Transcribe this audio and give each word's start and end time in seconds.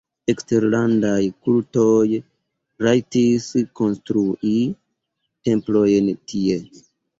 Eksterlandaj 0.31 1.19
kultoj 1.47 1.93
rajtis 2.87 3.45
konstrui 3.83 4.57
templojn 5.51 6.11
tie. 6.19 6.61